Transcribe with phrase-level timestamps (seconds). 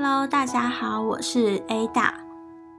[0.00, 2.12] Hello，大家好，我是 Ada。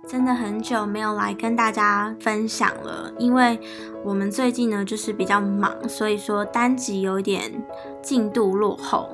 [0.08, 3.60] 真的很久没有来跟大家分享了，因为
[4.06, 7.62] 我们最近呢就是比较忙，所以说单集有点
[8.02, 9.10] 进度落后。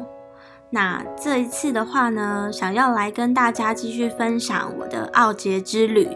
[0.69, 6.07] 那这一次的话呢，想要来跟大家继续分享我的奥杰之旅。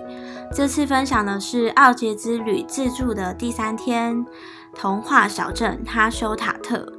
[0.54, 4.24] 这次分享的是奥杰之旅自助的第三天，
[4.76, 6.99] 童话小镇哈修塔特。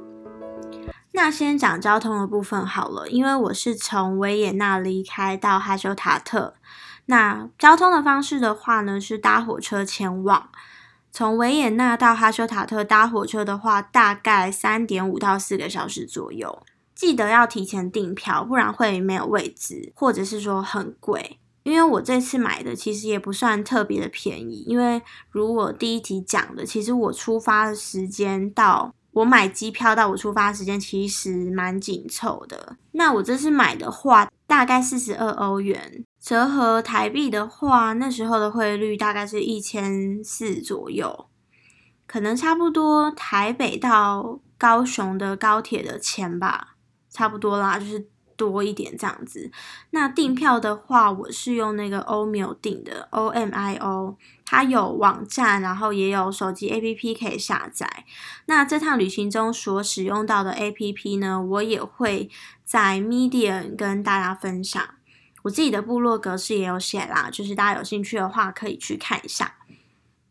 [1.13, 6.53] 那先讲交通的部分好了，因为我是从维也纳离开到哈修塔特。
[7.07, 10.49] 那交通的方式的话呢，是搭火车前往。
[11.11, 16.63] 从维也纳到哈修塔特搭火车的话，大概三点五到四个小时左右。
[16.95, 21.39] 记得要提前订票，不然会没有位置，或者是说很贵。
[21.63, 28.93] 因为我这次买的其实也不算特别的便宜，因为如我第一集讲的，其实我出发的时间到。
[29.11, 32.77] 我买机票到我出发时间其实蛮紧凑的。
[32.91, 41.27] 那我这次买的话，大概四十二欧元，折合台币的话，那时候的汇率大概是一千四左右，
[42.07, 46.75] 可能差不多台北到高雄的高铁的钱吧，
[47.09, 48.07] 差不多啦，就是。
[48.49, 49.51] 多一点这样子，
[49.91, 58.05] 那订票的话，我是用那个欧米订的 O M I O，它有网站，然后也有手机 A P P 可以下载。
[58.45, 62.31] 那这趟旅行中所使用到的 A P P 呢，我也会
[62.63, 64.83] 在 Medium 跟大家分享。
[65.43, 69.57] 我自己的部落格是也有写啦，就是大家有兴趣的话可以去看一下。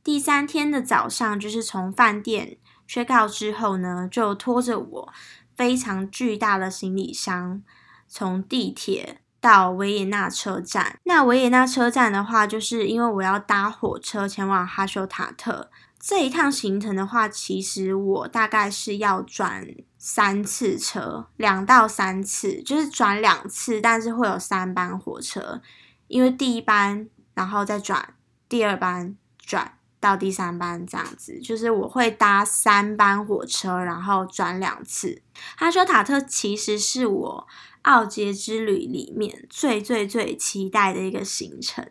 [0.02, 2.56] 第三天的早上，就是从饭店
[2.88, 5.12] check out 之后呢，就拖着我
[5.56, 7.62] 非常巨大的行李箱。
[8.10, 15.70] 从地铁到维也纳车站，那维也纳车站的话，就是因为我要搭火车前往哈修塔特。
[15.98, 19.66] 这一趟行程的话，其实我大概是要转
[19.96, 25.60] 三次车，两到三次，就是转两次，但是会有三班火车，
[26.08, 28.14] 因为第一班然后再转
[28.48, 35.22] 第二班，转到第三班这样子，就是我会搭三班火车，然后转两次。
[35.56, 37.46] 哈修塔特其实是我。
[37.82, 41.82] 奥杰之旅里面最最最期待的一个行程，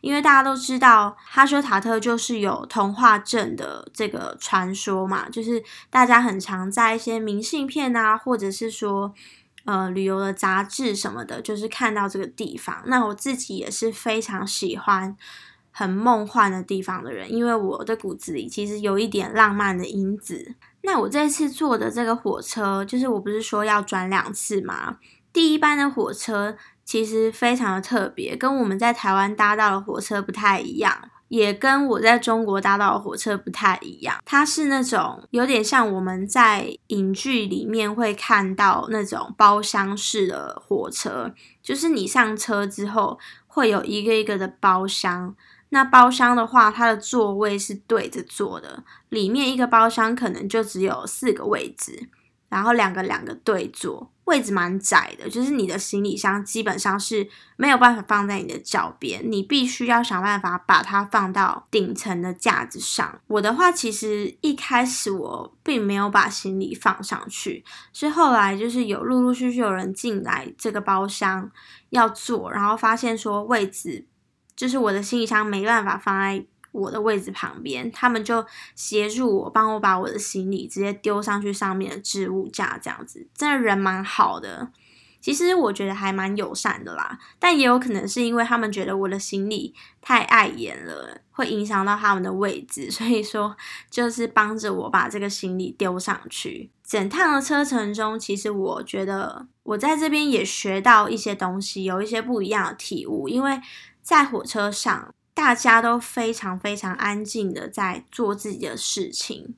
[0.00, 9.14] 因为大家都知道哈修塔特就是有童话镇的这个传说嘛，就是大家很常在一些明信片啊，或者是说
[9.66, 12.82] 呃旅游的杂志什么的，就是看到这个地方。
[12.86, 15.16] 那我自己也是非常喜欢
[15.78, 20.54] 很梦幻的地方的人，因为我的骨子里其实有一点浪漫的因子。
[20.80, 24.96] 那我这次坐的这个火车，就是我不是说要转两次吗？
[25.34, 34.16] 第一班的火车其实非常的特别，跟我们在台湾搭到的火车不太一样，也跟我在中国搭到的火车不太一样。
[34.24, 45.36] 它是那种有点像我们在影剧里面会看到那种包厢式的火车，就是你上车之后会有一个一个的包厢。
[45.70, 52.08] 那包厢的话，它的座位是对着坐的，里面一个包厢可能就只有四个位置。
[52.48, 63.20] 然后两个两个对坐，位置蛮窄的，就是你的行李箱基本上是没有办法放在你的脚边，你必须要想办法把它放到顶层的架子上。
[63.26, 71.50] 我的话，其实一开始我并没有把行李放上去，是后来就是有陆陆续续有人进来这个包厢
[71.90, 74.06] 要坐，然后发现说位置
[74.56, 76.44] 就是我的行李箱没办法放在。
[76.72, 78.44] 我的位置旁边，他们就
[78.74, 84.70] 协助我，帮我把我的行李直接丢上去上面的置物架，这样子，真的人蛮好的。
[85.18, 93.56] 其实我觉得还蛮友善的啦，但也有可能是因为他们觉得我的行李太碍眼了，会影响到他们的位置，所以说
[93.90, 96.70] 就是帮着我把这个行李丢上去。
[96.84, 103.58] 整趟的车程中，其实我觉得我在这边也学到一些东西，有一些不一样的体悟，因为
[104.06, 105.12] 在火车上。
[105.34, 109.54] 大家都非常非常安静的在做自己的事情，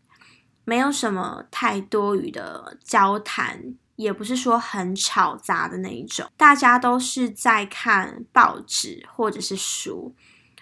[0.65, 6.29] 没有什么太多余的交谈，也不是说很吵杂的那一种。
[6.37, 10.12] 大家都是在看报纸或者是书。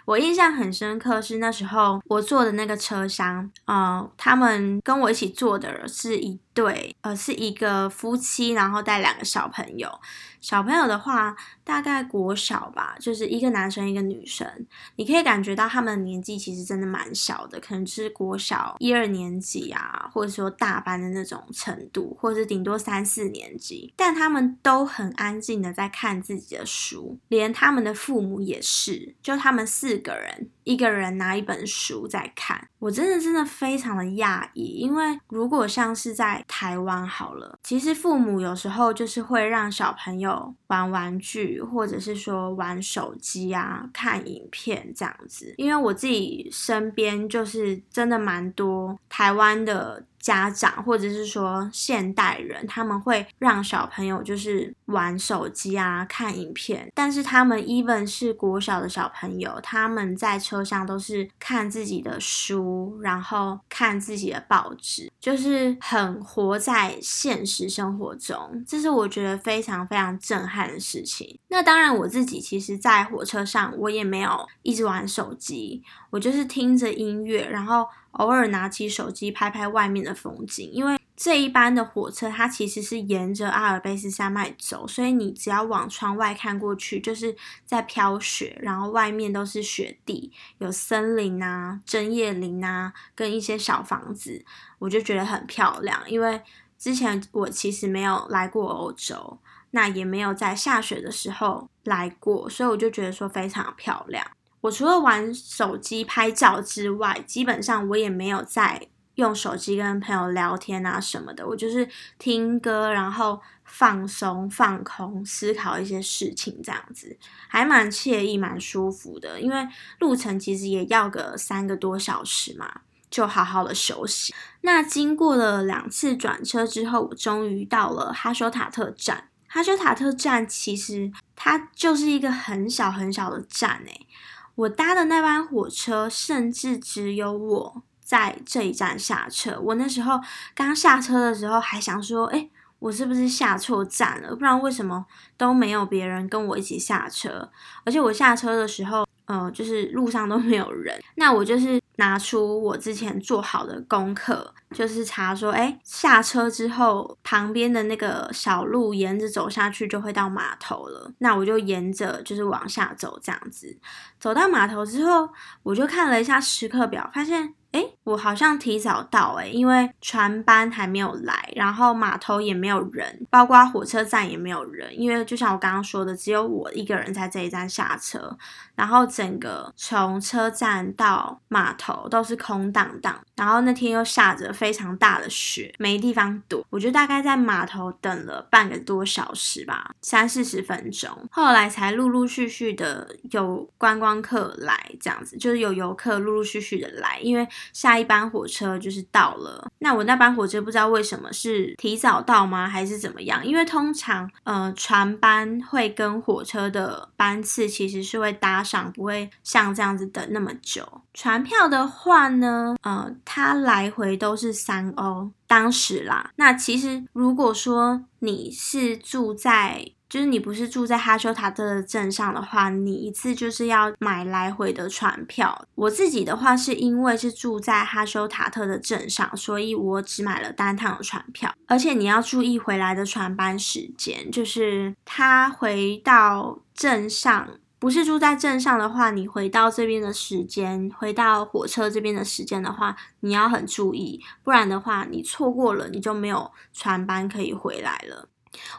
[0.05, 10.01] 我印象很深刻是那时候我坐的那个车厢，呃，他们跟我一起坐的是一对，呃，是一个夫妻，然后带两个小朋友。
[10.41, 14.47] 小朋友的话，大概国小吧，就是一个男生一个女生，
[14.95, 32.69] 你可以感觉到他们的年纪其实真的蛮小的，可能是国小一二年级啊，或者说大班的那种程度，或者是顶多三四年级，但他们都很安静的在看自己的书，连他们的父母也是，就他们四个人，一个人拿一本书在看。
[32.79, 45.55] 我真的真的非常的讶异，因为如果像是在台湾好了，其实父母有时候就是会让小朋友玩玩具，或者是说玩手机啊、看影片这样子。
[45.57, 50.05] 因为我自己身边就是真的蛮多台湾的。
[50.27, 71.39] 家长或者是说现代人，他们会让小朋友就是玩手机啊、看影片，但是他们 even 是国小的小朋友，他们在车上都是看自己的书，然后看自己的报纸，就是很活在现实生活中，这是我觉得非常非常震撼的事情。
[71.47, 77.87] 那当然，我自己其实，在火车上我也没有一直玩手机，我就是听着音乐，然后。
[78.17, 87.35] 偶尔拿起手机拍拍外面的风景，因为这一班的火车它其实是沿着阿尔卑斯山脉走，所以你只要往窗外看过去，就是
[87.65, 94.45] 在飘雪，然后外面都是雪地，有森林啊、针叶林啊，跟一些小房子，
[94.79, 95.99] 我就觉得很漂亮。
[96.11, 96.43] 因为
[96.79, 99.39] 之前我其实没有来过欧洲，
[99.71, 104.27] 那也没有在下雪的时候来过，所以我就觉得说非常漂亮。
[104.67, 111.47] 我除了玩手机拍照之外，基本上我也没有在用手机跟朋友聊天啊什么的。
[111.47, 117.17] 我就是听歌，然后放松、放空、思考一些事情，这样子
[117.49, 119.41] 还蛮惬意、蛮舒服的。
[119.41, 119.69] 因为
[120.01, 124.35] 路程其实也要个三个多小时嘛，就好好的休息。
[124.63, 129.29] 那经过了两次转车之后，我终于到了哈修塔特站。
[129.47, 134.07] 哈修塔特站其实它就是一个很小很小的站诶。
[134.57, 139.61] 我搭的那班火车，甚至只有我在这一站下车。
[139.61, 140.19] 我那时候
[140.55, 142.49] 刚下车的时候，还想说：“哎，
[142.79, 144.35] 我是不是下错站了？
[144.35, 145.05] 不然为什么
[145.37, 147.51] 都没有别人跟我一起下车？
[147.85, 150.99] 而且我下车的时候，呃，就是路上都没有人。
[151.17, 161.11] 那我就是。”拿出我之前做好的功课，就是查说，哎，下车之后旁边的那个小路沿着走下去就会到码头了。
[161.21, 163.75] 那我就沿着就是往下走，这样子
[164.21, 165.27] 走到码头之后，
[165.63, 167.55] 我就看了一下时刻表，发现。
[167.77, 178.35] 哎，我好像提早到哎，因为船班还没有来，然后码头也没有人，包括火车站也没有人，因为就像我刚刚说的，只有我一个人在这一站下车，
[178.75, 197.47] 然后整个从车站到码头都是空荡荡，然后那天又下着非常大的雪，没地方躲，我就大概在码头等了半个多小时吧，三四十分钟，后来才陆陆续续的有观光客来，这样子就是有游客陆陆续续的来，因为。
[197.73, 203.47] 下一班火车就是到了，那我那班火车不知道为什么是提早到吗，还是怎么样？
[203.47, 210.87] 因为通常，呃，船班会跟火车的班次其实是会搭上，不会像这样子等那么久。
[211.13, 216.31] 船票的话呢，呃，它来回都是三欧，当时啦。
[216.37, 225.67] 那其实如果说你是住在就是你不是住在哈修塔特的镇上的话，你一次就是要买来回的船票。
[225.75, 231.53] 我自己的话是因为是住在哈修塔特的镇上，所以我只买了单趟的船票。
[231.67, 248.29] 而且你要注意回来的船班时间，就是他回到镇上，不是住在镇上的话，你回到这边的时间，回到火车这边的时间的话，你要很注意，不然的话你错过了，你就没有船班可以回来了。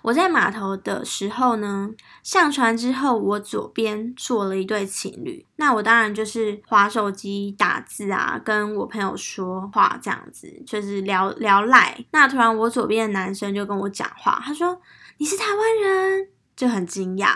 [0.01, 1.91] 我在码头的时候呢，
[2.23, 12.03] 上船之后，我左边坐了一对情侣，那我当然就是划手机打字啊，跟我朋友说话这样子，就是聊聊赖。
[12.09, 14.81] 那突然我左边的男生就跟我讲话，他说
[15.19, 17.35] 你是台湾人，就很惊讶，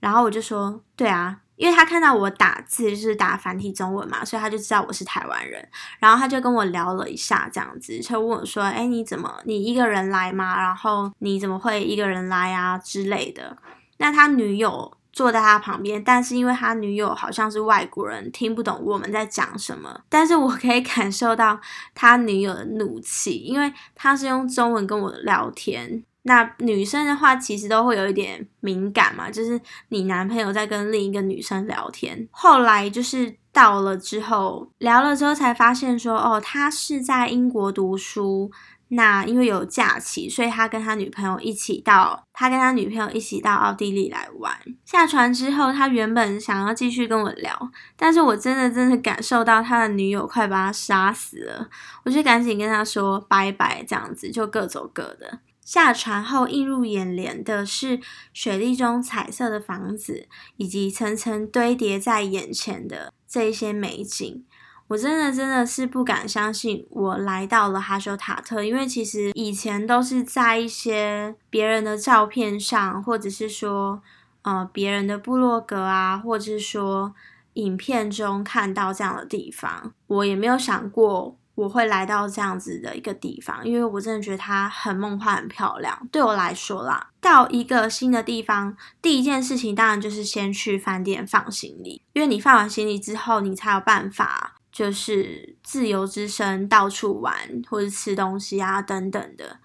[0.00, 1.40] 然后我就说对啊。
[1.56, 5.62] 因为他看到我打字是打繁体中文嘛，所以他就知道我是台湾人。
[5.98, 10.58] 然后他就跟我聊了一下，这样子，就问我说：“哎，你怎么你一个人来吗？
[10.58, 13.58] 然后你怎么会一个人来啊之类的？”
[14.00, 20.00] 那他女友坐在他旁边，但是因为他女友好像是外国人，听不懂我们在讲什么。
[20.08, 21.60] 但是我可以感受到
[21.94, 26.02] 他女友的怒气，因为他是用中文跟我聊天。
[26.22, 38.50] 那女生的话，其实都会有一点敏感嘛，就是你男朋友在跟另一个女生聊天，后来就是到了之后聊了之后才发现说，哦，他是在英国读书，
[38.88, 44.52] 那因为有假期，所以他跟他女朋友一起到，他跟他女朋友一起到奥地利来玩。
[44.84, 51.68] 下船之后，他原本想要继续跟我聊，但是我真的真的感受到他的女友快把他杀死了，
[52.04, 55.38] 我就赶紧跟他说拜拜，这样子就各走各的。
[55.70, 58.00] 下船后，映入眼帘的是
[58.32, 64.44] 雪地中彩色的房子，以及层层堆叠在眼前的这一些美景。
[64.88, 74.02] 我真的真的是不敢相信，我来到了哈修塔特，因为其实以前都是在一些别人的照片上，或者是说，
[74.42, 77.14] 呃，别人的部落格啊，或者是说
[77.52, 81.36] 影片中看到这样的地方，我也没有想过。
[81.54, 86.08] 我会来到这样子的一个地方，因为我真的觉得它很梦幻、很漂亮。
[86.10, 97.34] 对我来说啦，到一个新的地方，第一件事情当然就是先去饭店放行李，因为你放完行李之后，你才有办法就是自由之身到处玩
[97.68, 99.58] 或者吃东西啊等等的。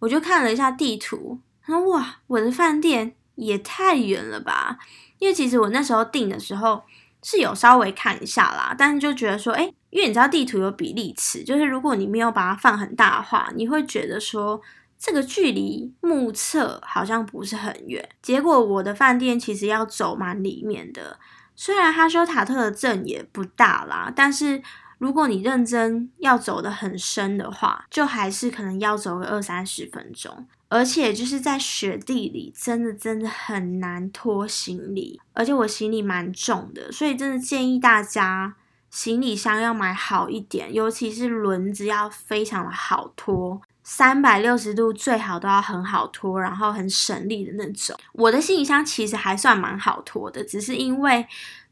[0.00, 4.78] 我就看了一下地图，说哇，我的饭店也太远了吧！
[5.18, 6.82] 因为其实我那时候订的时候。
[7.22, 14.60] 是有稍微看一下啦，但是就觉得说，哎，因为你知道地图有比例尺，就是如果你没有把它放很大的话，你会觉得说
[14.98, 18.08] 这个距离目测好像不是很远。
[18.22, 21.18] 结果我的饭店其实要走蛮里面的，
[21.56, 24.62] 虽然哈修塔特的镇也不大啦，但是
[24.98, 30.46] 如果你认真要走的很深的话，就还是可能要走个二三十分钟。
[30.68, 38.54] 而且就是在雪地里，真的真的很难拖行李，而且我行李蛮重的，所以真的建议大家
[38.90, 47.96] 行李箱要买好一点，尤其是轮子要非常的好拖，三百六十度最好都要很好拖，然后很省力的那种。
[48.12, 51.26] 我的行李箱其实还算蛮好拖的，只是因为。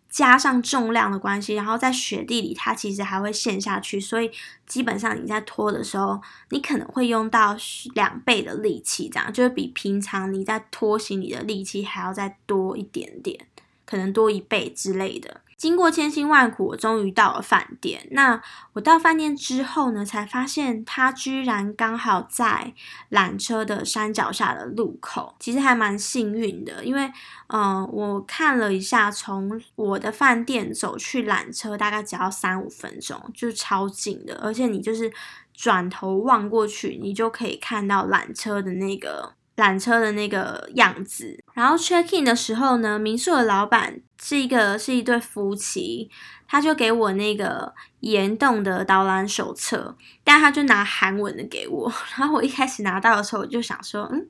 [0.09, 4.31] 加上重量的关系，然后在雪地里，它其实还会陷下去，所以
[4.67, 6.21] 基本上你在拖的时候，
[6.51, 7.57] 你可能会用到
[7.95, 13.47] 两倍的力气，这样就是比平常你在拖行李的力气还要再多一点点，
[13.85, 15.43] 可能多一倍之类的。
[15.57, 18.07] 经过千辛万苦，我终于到了饭店。
[18.11, 18.43] 那
[18.75, 22.75] 我到饭店之后呢，才发现它居然刚好在
[23.11, 25.35] 缆车的山脚下的路口。
[25.41, 27.11] 其实还蛮幸运的，因为，
[27.47, 34.39] 嗯，我看了一下，从我的饭店走去缆车大概只要三五分钟，就超近的。
[34.43, 35.11] 而且你就是
[35.55, 39.36] 转头望过去，你就可以看到缆车的那个。
[39.57, 46.11] 缆车的那个样子，然后 check in 的时候呢，民宿的老板是一个是一对夫妻，
[46.47, 54.29] 他就给我那个岩洞的导览手册，但他就拿韩文的给我， 然后我一开始拿到的时候，我就想说，嗯，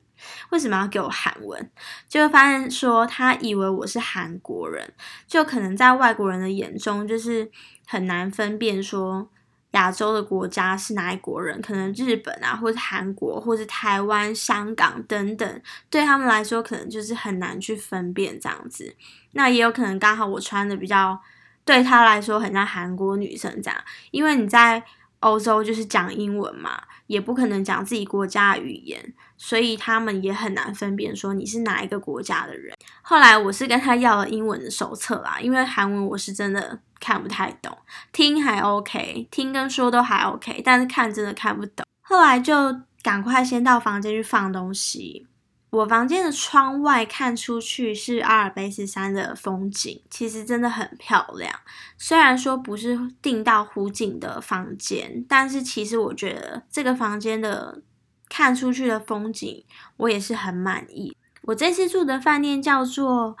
[0.51, 1.69] 为什么要给我韩文？
[2.07, 4.93] 就发现说他以为我是韩国人，
[5.27, 7.51] 就可能在外国人的眼中，就是
[7.85, 9.29] 很难分辨说。
[9.77, 11.61] 亚洲的国家是哪一国人？
[11.61, 18.95] 可能日本啊，或者韩国，或者台湾、香港等等，对他们来说，可能就是很难去分辨这样子。
[19.33, 21.19] 那也有可能刚好我穿的比较，
[21.63, 23.79] 对他来说很像韩国女生这样，
[24.09, 24.83] 因为你在
[25.19, 32.75] 欧洲就是讲英文嘛，也不可能讲自己国家的语言，所以他们也很难分辨说你是哪一个国家的人。
[33.01, 36.79] 后来我是跟他要了英文的手册啦，因为韩文我是真的。
[36.99, 37.77] 看不太懂，
[38.11, 41.85] 听还 OK，听跟说都还 OK，但是看真的看不懂。
[42.01, 42.53] 后来就
[43.01, 45.27] 赶快先到房间去放东西。
[45.69, 51.53] 我房间的窗外看出去是阿尔卑斯山的风景，其实真的很漂亮。
[51.97, 57.81] 虽然说不是订到湖景的房间，但是其实我觉得这个房间的
[58.29, 59.65] 看出去的风景，
[59.97, 61.15] 我也是很满意。
[61.43, 63.37] 我这次住的饭店叫做。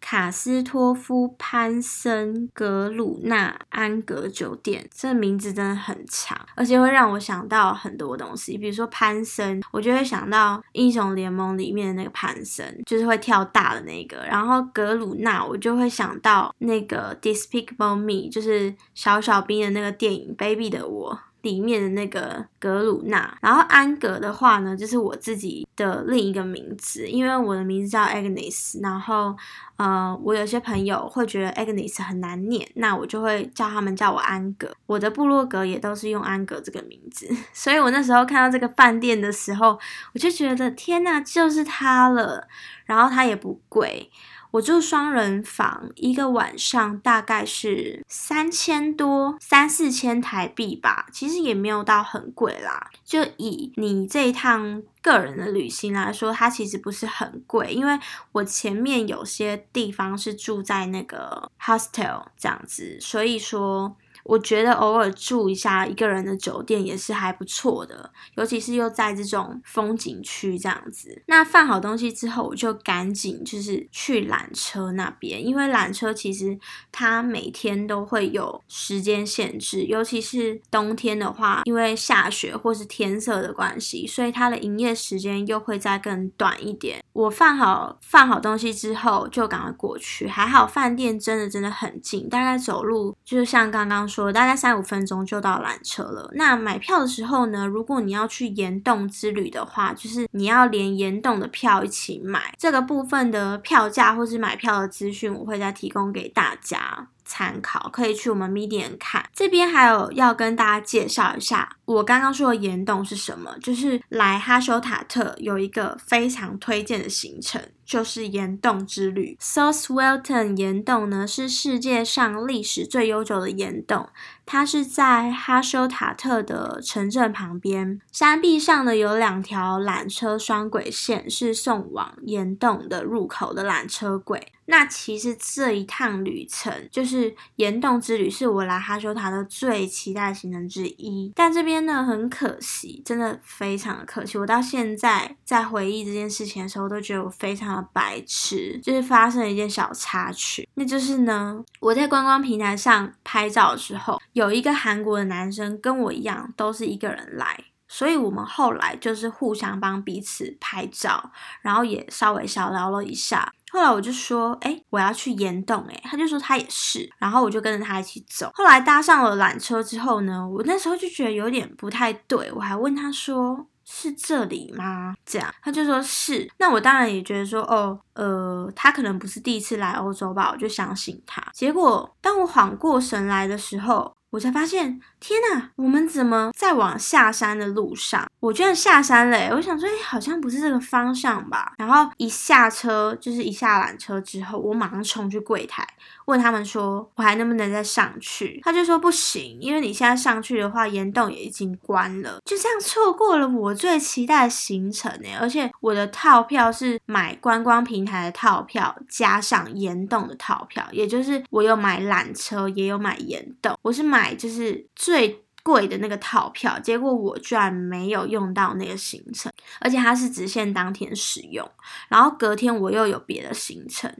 [0.00, 8.56] 卡斯托夫潘森格鲁纳安格酒店，这名字真的很长，而且会让我想到很多东西。
[8.56, 14.24] 比如说潘森，我就会想到英雄联盟里面的那个潘森，就是会跳大的那个。
[14.26, 21.14] 然后格鲁纳，我就会想到那个 Despicable Me，就是小小兵的那个电影《Baby 的我》。
[21.42, 29.36] 里面的那个格鲁纳，然后安格的话呢，就是我自己的另一个名字，因为我的名字叫 Agnes，然后
[29.76, 34.70] 呃，我有些朋友会觉得 Agnes 很难念，那我就会叫他们叫我安格。
[34.86, 39.78] 我的部落格也都是用安格这个名字， 所以我那时候看到这个饭店的时候，
[40.14, 42.48] 我就觉得天呐，就是它了，
[42.84, 44.10] 然后它也不贵。
[44.52, 52.90] 我住双人房，一个晚上大概是三千多，三四千台币吧，其实也没有到很贵啦。
[53.04, 57.98] 就以你这一趟个人的旅行来说，它其实不是很贵，因为
[58.32, 63.96] 我前面有些地方是住在那个 hostel 这样子，所以说。
[64.28, 71.22] 我觉得偶尔住一下一个人的酒店也是还不错的，尤其是又在这种风景区这样子。
[71.28, 76.58] 那放好东西之后，我就赶紧就是去缆车那边，因为缆车其实
[76.92, 87.02] 它每天都会有时间限制，尤其是冬天的话，因为下雪或是天色的关系，所以它的营业时间又会再更短一点。
[87.14, 90.28] 我放好放好东西之后，就赶快过去。
[90.28, 94.17] 还好饭店真的真的很近，大概走路就像刚刚说。
[94.22, 96.28] 说，大概三五分钟就到缆车了。
[96.34, 102.52] 那买票的时候呢，如果你要去岩洞之旅的话，就是你要连岩洞的票一起买。
[102.58, 107.06] 这个部分的票价或是买票的资讯，我会再提供给大家。
[107.28, 117.62] 参考可以去我们 Medium 看，这边还有要跟大家介绍一下，我刚刚说的岩洞是什么，就是来哈修塔特有一个非常推荐的行程。
[117.88, 124.10] 就是岩洞之旅，South Welton 岩洞呢是世界上历史最悠久的岩洞，
[124.50, 134.54] 它是在哈修塔特的城镇旁边，山壁上呢有两条缆车双轨线，是送往岩洞的入口的缆车轨。
[134.70, 141.32] 那其实这一趟旅程就是岩洞之旅，是我来哈修塔特最期待的行程之一。
[141.34, 147.88] 但这边呢很可惜，真的非常的可惜，我到现在在回忆这件事情的时候，都觉得我非常的。
[147.90, 163.52] 白痴，就是发生了一件小插曲，那就是呢，我在观光平台上拍照的时候，有一个韩国的男生跟我一样，都是一个人来，所以我们后来就是互相帮彼此拍照，然后也稍微小聊了一下。
[163.72, 168.50] 后来我就说，哎，我要去岩洞，哎，他就说他也是，然后我就跟着他一起走。
[168.54, 173.66] 后来搭上了缆车之后呢，我那时候就觉得有点不太对，我还问他说。
[173.90, 175.14] 是这里吗？
[175.24, 181.42] 这样他就说是，那我当然也觉得说，哦，呃，他可能不是第一次来欧洲吧，我就相信他。
[181.54, 188.30] 结果当我缓过神来的时候，我才发现，天哪，我们怎么在往下山的路上？
[188.40, 189.54] 我居然下山了！
[189.54, 191.72] 我想说，哎，好像不是这个方向吧。
[191.78, 195.86] 然后一下车，就是一下缆车之后，我马上冲去柜台。
[196.28, 198.60] 问他们说我还能不能再上去？
[198.62, 205.28] 他就说不行，因为你现在上去的话，岩洞也已经关了，就这样错过了我最期待的行程呢。
[205.40, 213.74] 而且我的套票是买观光平台的套票，加上岩洞的套票，也就是我有买缆车，也有买岩洞。
[213.80, 221.70] 我是买就是最贵的那个套票，结果我居然没有用到那个行程，而且它是只限当天使用，
[222.08, 224.10] 然后隔天我又有别的行程。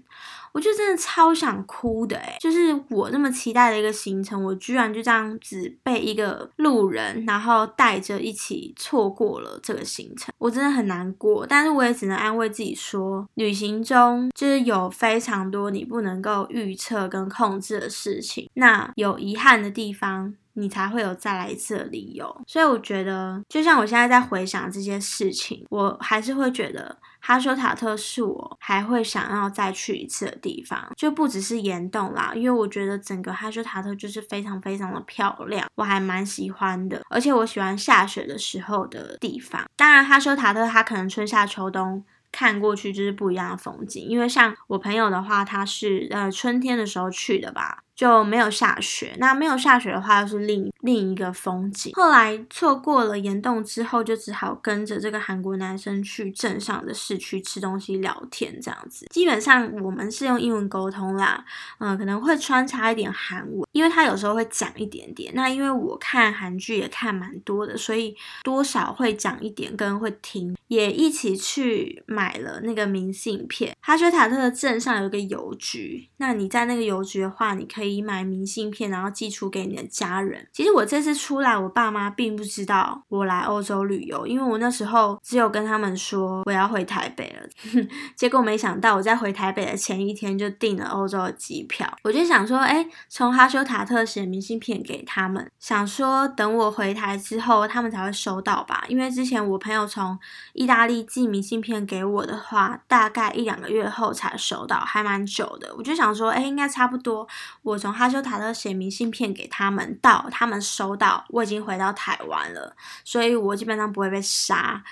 [0.53, 11.47] 我就真的超想哭的诶就是我那么期待的一个行程，我居然就这样子被一个路人然后带着一起错过了这个行程，我真的很难过。
[11.47, 20.35] 但是我也只能安慰自己说，旅行中就是有非常多你不能够预测跟控制的事情，那有遗憾的地方。
[20.59, 39.65] 你才会有再来一次的理由，所以我觉得，就像我现在在回想这些事情，我还是会觉得哈修塔特是我还会想要再去一次的地方，就不只是岩洞啦，因为我觉得整个哈修塔特就是非常非常的漂亮，我还蛮喜欢的，而且我喜欢下雪的时候的地方。
[39.77, 47.85] 当然，哈修塔特它可能春夏秋冬看过去就是不一样的风景，因为像我朋友的话，他是呃春天的时候去的吧。
[47.99, 51.93] 就没有下雪，那没有下雪的话，又是另一另一个风景。
[51.95, 59.07] 后来错过了岩洞之后，就只好跟着这个韩国男生去镇上的市区吃东西、聊天这样子。
[59.11, 61.45] 基本上我们是用英文沟通啦，
[61.79, 65.33] 嗯，可能会穿插一点韩文，因为他有时候会讲一点点。
[65.35, 70.57] 那因为我看韩剧也看蛮多的，所以多少会讲一点，跟会听。
[70.69, 73.75] 也一起去买了那个明信片。
[73.81, 77.89] 哈修塔特的镇上有一个邮局，那你在那个邮局的话，你可以。
[77.89, 80.47] 以买明信片，然后寄出给你的家人。
[80.53, 87.49] 其实我这次出来，我爸妈并不知道我来欧洲旅游，因为我那时候只有跟他们说我要回台北了。
[88.15, 91.91] 结果没想到我在回台北的前一天就订了欧洲的机票。
[92.05, 98.85] 我就想说，哎，从哈修塔特写明信片给他们，想说等我回台之后，他们才会收到吧。
[98.89, 100.19] 因为之前我朋友从
[100.53, 105.75] 意大利寄明信片给我的话，大概一两个月后才收到，还蛮久的。
[105.77, 107.27] 我就想说，哎，应该差不多。
[107.63, 107.79] 我。
[107.79, 114.83] 从哈修塔特写明信片给他们，到他们收到，我已经回到台湾了，所以我基本上不会被杀。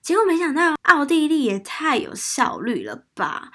[0.00, 3.50] 结果没想到，奥地利也太有效率了吧！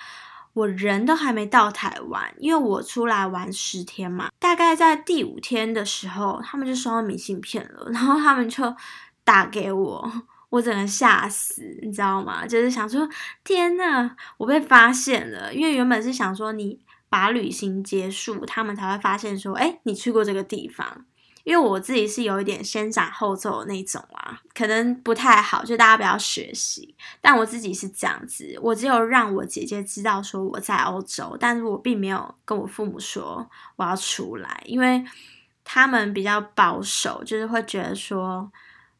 [0.53, 8.75] 我人都还没到台湾，因为我出来玩十天嘛，大概在第五天的时候，他们就收到明信片了，然后他们就
[9.23, 10.11] 打给我，
[10.49, 12.45] 我整个吓死，你知道吗？
[12.45, 13.07] 就是想说，
[13.43, 16.79] 天呐，我被发现了，因为原本是想说你。
[17.11, 21.03] 把旅行结束，他们才会发现说：“哎，你去过这个地方。”
[21.43, 26.95] 因为我自己是有一点先斩后奏的那种啊，可能不太好，就大家不要学习。
[27.19, 35.03] 但我自己是这样子，我只有让我姐姐知道说我在欧洲，但是我并没有跟我父母说我要出来，因为
[35.63, 38.51] 他们比较保守，就是会觉得说，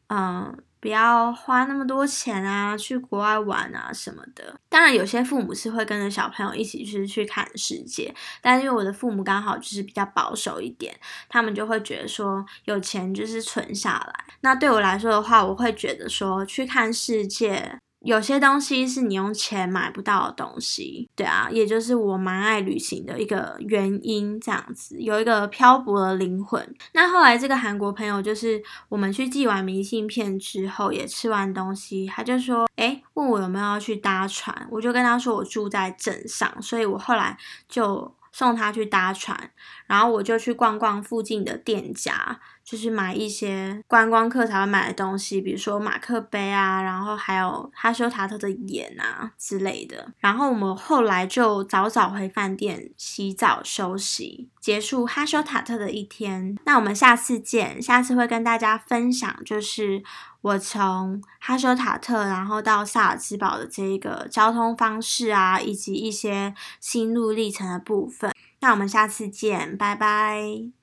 [0.08, 0.56] 嗯。
[0.82, 4.52] 不要花那么多钱啊，去国外玩啊什么的。
[4.68, 10.92] 当然，有些父母是会跟着小朋友一起去去看世界，但因为我的父母刚好就是比较保守一点，
[11.28, 14.24] 他们就会觉得说有钱就是存下来。
[14.40, 17.78] 那对我来说的话，我会觉得说去看世界。
[18.04, 26.74] 有些东西是你用钱买不到的东西，对啊，也就是我蛮爱旅行的一个原因，这样子有一个漂泊的灵魂。
[26.94, 37.38] 那后来这个韩国朋友，就是我们去寄完明信片之后，也吃完东西，他就说，哎，问我有没有要去搭船，我就跟他说我住在镇上，所以我后来
[37.68, 38.12] 就。
[38.32, 39.50] 送他去搭船，
[39.86, 50.12] 然后我就去逛逛附近的店家，就是买一些观光客才会买的东西，比如说马克杯啊，然后还有哈修塔特的盐啊之类的。
[50.18, 56.56] 然后我们后来就早早回饭店洗澡休息，结束哈修塔特的一天。
[56.64, 60.02] 那我们下次见，下次会跟大家分享，就是
[60.42, 68.32] 我从哈修塔特然后到萨尔茨堡的这一个交通方式啊，以及一些心路历程的部分。
[68.60, 70.81] 那我们下次见，拜拜。